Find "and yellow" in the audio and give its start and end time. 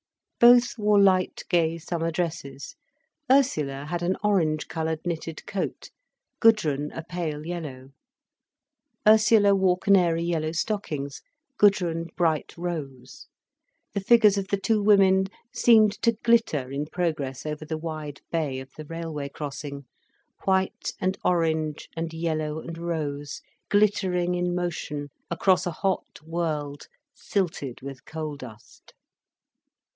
21.95-22.59